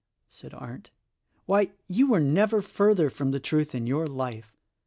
said 0.27 0.51
Arndt, 0.55 0.89
"why, 1.45 1.69
you 1.87 2.07
were 2.09 2.19
never 2.19 2.63
further 2.63 3.11
from 3.11 3.29
the 3.29 3.39
truth 3.39 3.75
in 3.75 3.85
your 3.85 4.07
life. 4.07 4.57